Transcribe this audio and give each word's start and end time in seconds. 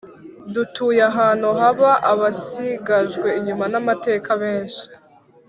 Dutuye 0.53 1.01
ahantu 1.11 1.47
haba 1.59 1.91
abasigajwe 2.11 3.27
inyuma 3.39 3.65
na 3.71 3.79
mateka 3.87 4.29
benshi 4.41 4.85